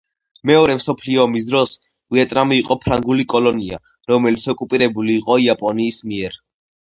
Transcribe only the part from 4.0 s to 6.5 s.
რომელიც ოკუპირებული იყო იაპონიის მიერ.